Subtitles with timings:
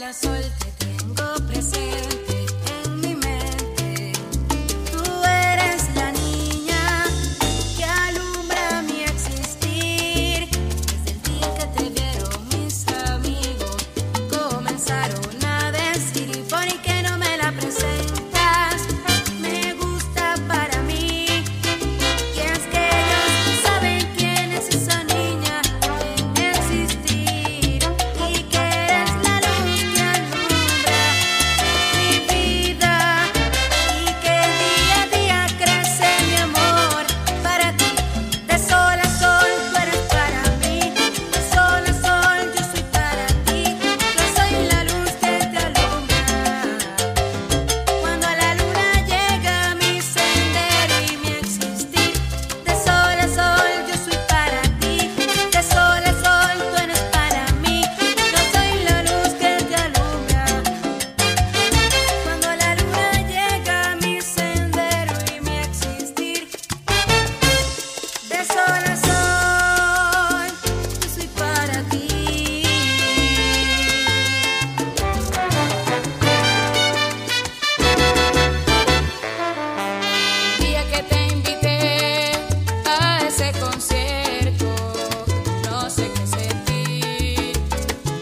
[0.00, 2.39] la sol te tengo presente.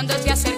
[0.00, 0.49] cuando te hace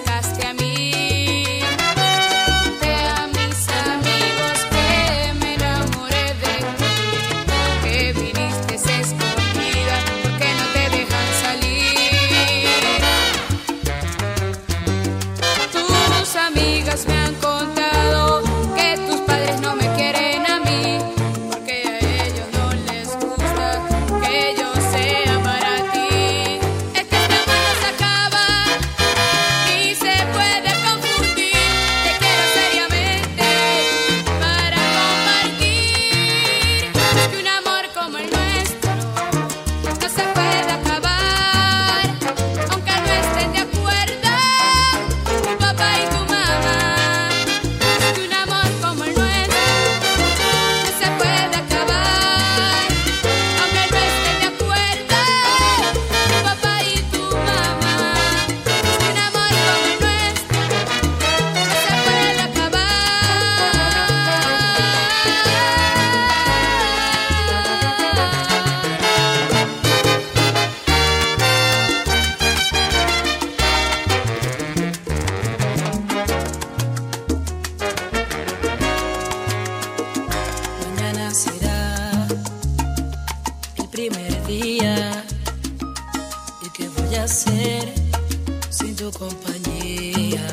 [87.43, 87.93] hacer
[88.69, 90.45] sin tu compañía?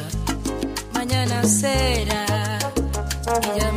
[0.93, 2.59] Mañana será
[3.55, 3.70] y ya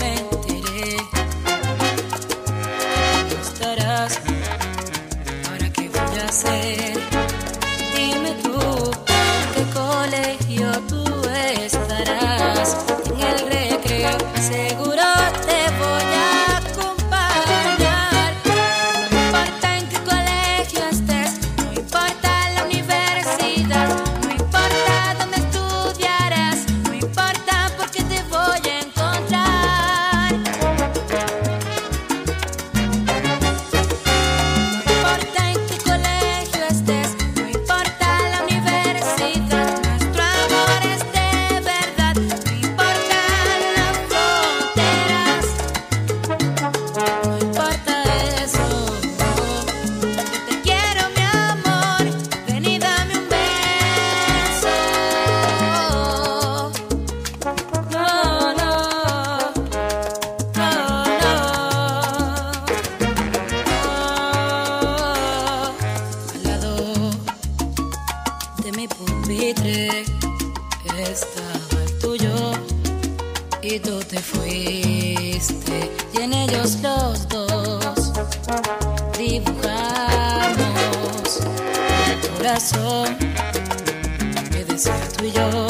[84.51, 85.67] que desea tú y yo,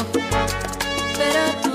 [1.16, 1.73] pero tú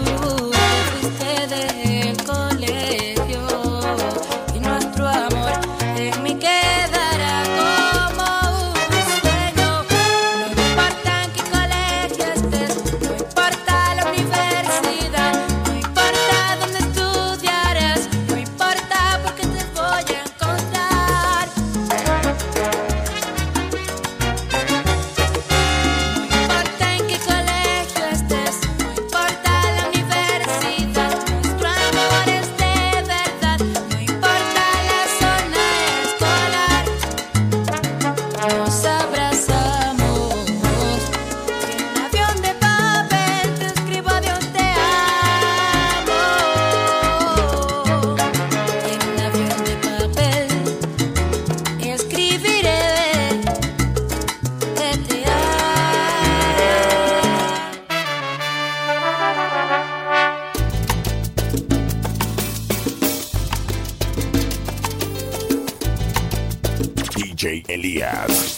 [67.79, 68.58] Elías.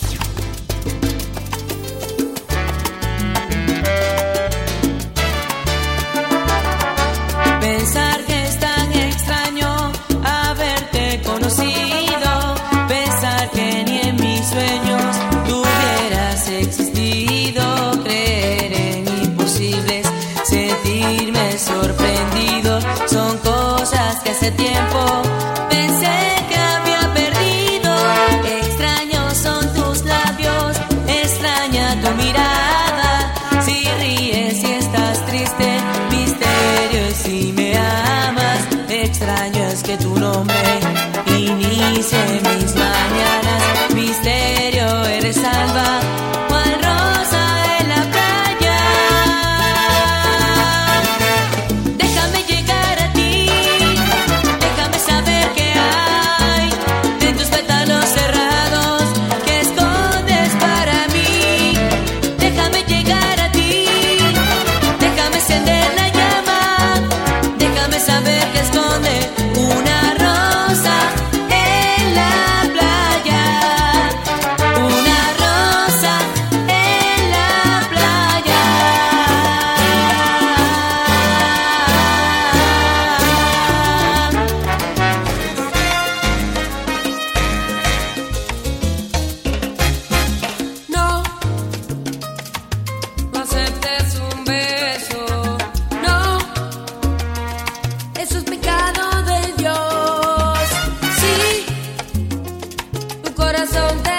[103.73, 104.10] so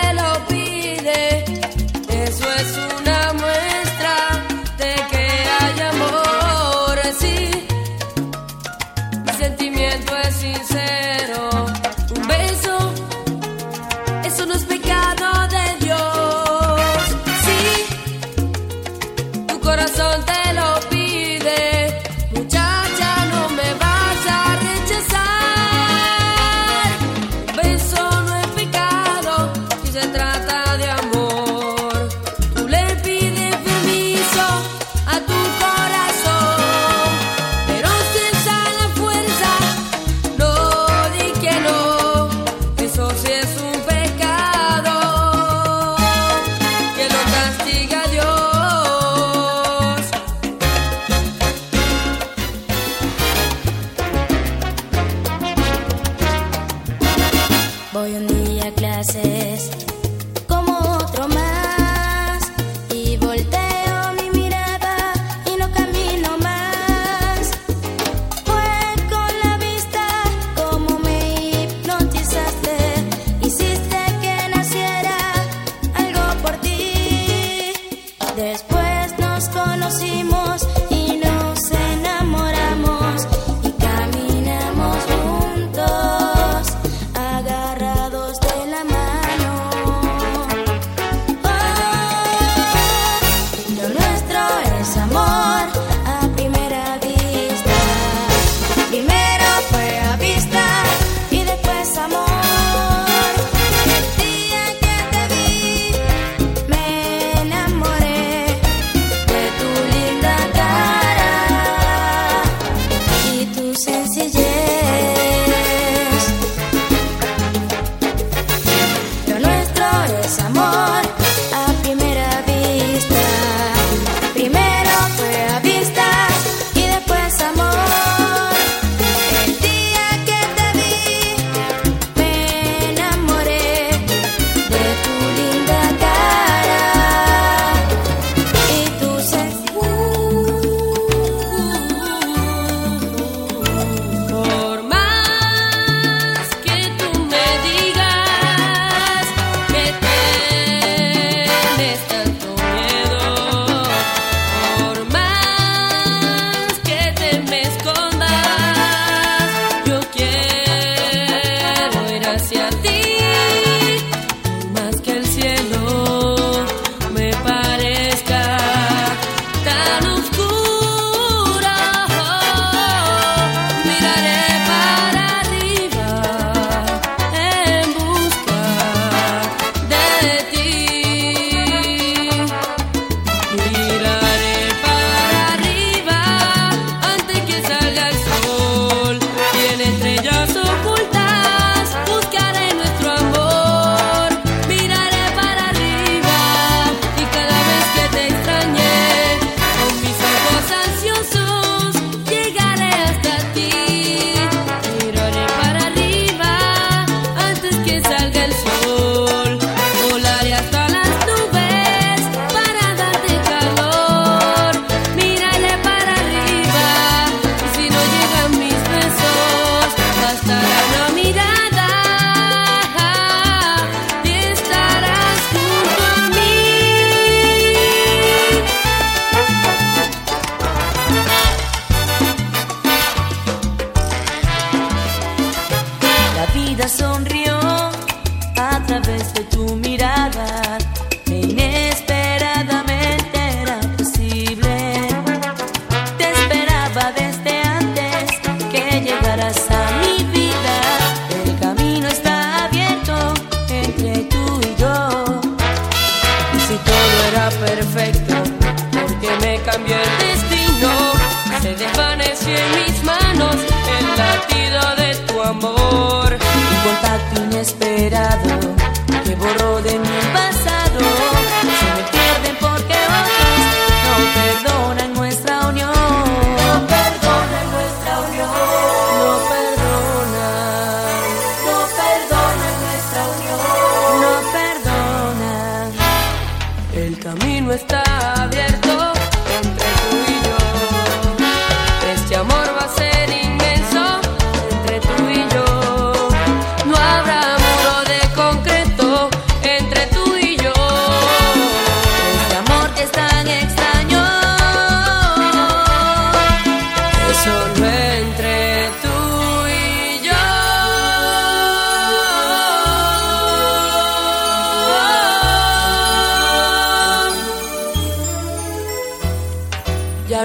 [58.02, 59.70] Hoy un día clases.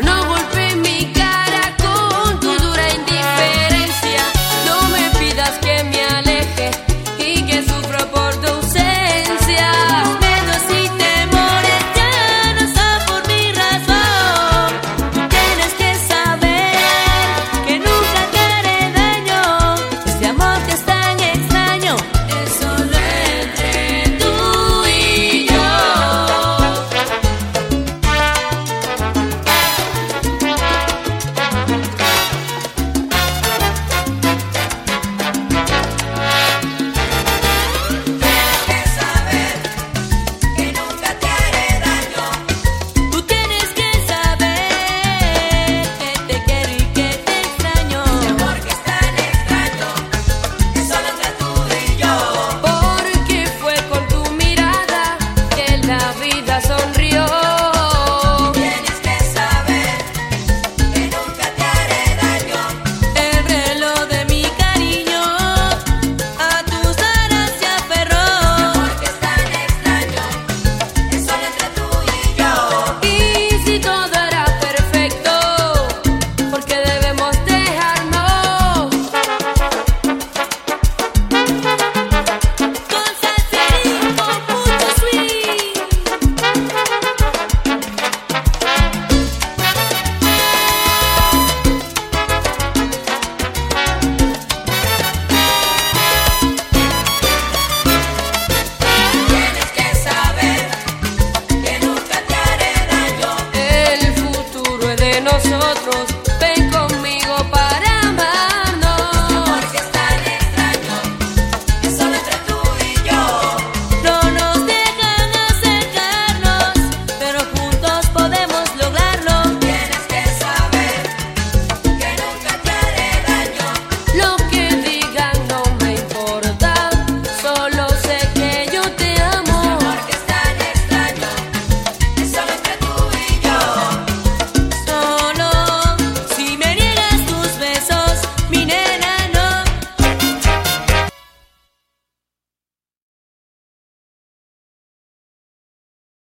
[0.03, 1.16] no golpees mi